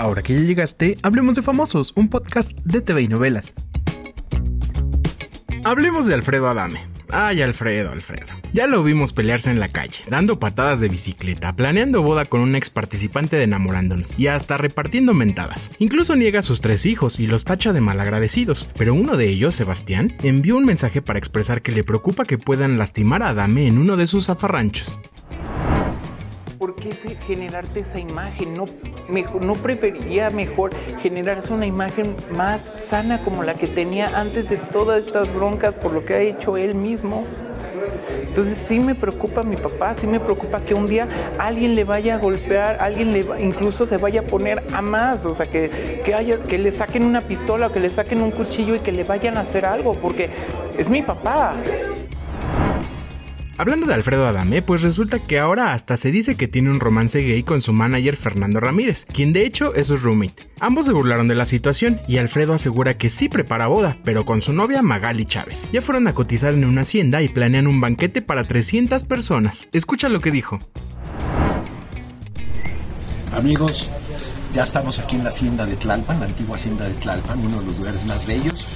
[0.00, 3.54] Ahora que ya llegaste, hablemos de famosos, un podcast de TV y novelas.
[5.62, 6.80] Hablemos de Alfredo Adame.
[7.10, 8.32] Ay, Alfredo, Alfredo.
[8.54, 12.56] Ya lo vimos pelearse en la calle, dando patadas de bicicleta, planeando boda con un
[12.56, 15.70] ex participante de enamorándonos y hasta repartiendo mentadas.
[15.78, 19.54] Incluso niega a sus tres hijos y los tacha de malagradecidos, pero uno de ellos,
[19.54, 23.76] Sebastián, envió un mensaje para expresar que le preocupa que puedan lastimar a Adame en
[23.76, 24.98] uno de sus zafarranchos.
[26.60, 26.92] ¿Por qué
[27.26, 28.52] generarte esa imagen?
[28.52, 28.66] ¿No,
[29.40, 35.06] ¿No preferiría mejor generarse una imagen más sana como la que tenía antes de todas
[35.06, 37.24] estas broncas por lo que ha hecho él mismo?
[38.22, 42.16] Entonces sí me preocupa mi papá, sí me preocupa que un día alguien le vaya
[42.16, 46.58] a golpear, alguien le incluso se vaya a poner a más, o sea, que, que
[46.58, 49.40] le saquen una pistola o que le saquen un cuchillo y que le vayan a
[49.40, 50.28] hacer algo, porque
[50.76, 51.54] es mi papá.
[53.60, 57.20] Hablando de Alfredo Adame, pues resulta que ahora hasta se dice que tiene un romance
[57.20, 60.48] gay con su manager Fernando Ramírez, quien de hecho es su roommate.
[60.60, 64.40] Ambos se burlaron de la situación y Alfredo asegura que sí prepara boda, pero con
[64.40, 65.66] su novia Magali Chávez.
[65.74, 69.68] Ya fueron a cotizar en una hacienda y planean un banquete para 300 personas.
[69.72, 70.58] Escucha lo que dijo.
[73.34, 73.90] Amigos,
[74.54, 77.66] ya estamos aquí en la hacienda de Tlalpan, la antigua hacienda de Tlalpan, uno de
[77.66, 78.66] los lugares más bellos,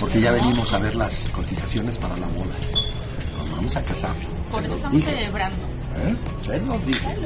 [0.00, 2.56] porque ya venimos a ver las cotizaciones para la boda
[3.50, 4.14] vamos a casar.
[4.50, 5.56] Por eso estamos celebrando.
[5.96, 6.14] ¿Eh?
[6.46, 7.16] Se nos dije.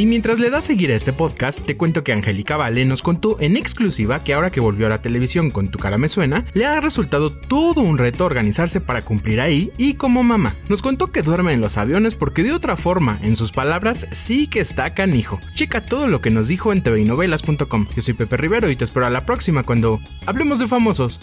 [0.00, 3.36] Y mientras le das seguir a este podcast, te cuento que Angélica Vale nos contó
[3.38, 6.64] en exclusiva que ahora que volvió a la televisión con Tu cara me suena, le
[6.64, 10.56] ha resultado todo un reto organizarse para cumplir ahí y como mamá.
[10.70, 14.46] Nos contó que duerme en los aviones porque de otra forma, en sus palabras, sí
[14.46, 15.38] que está canijo.
[15.52, 17.86] Checa todo lo que nos dijo en tvinovelas.com.
[17.94, 21.20] Yo soy Pepe Rivero y te espero a la próxima cuando hablemos de famosos.